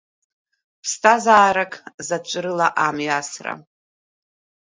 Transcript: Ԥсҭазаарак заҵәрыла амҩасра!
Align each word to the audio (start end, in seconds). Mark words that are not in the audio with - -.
Ԥсҭазаарак 0.81 1.73
заҵәрыла 2.07 2.67
амҩасра! 2.85 3.53